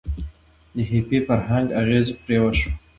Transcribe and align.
د 0.75 0.77
هیپي 0.91 1.19
فرهنګ 1.27 1.67
اغیز 1.81 2.07
پرې 2.23 2.37
وشو. 2.41 2.69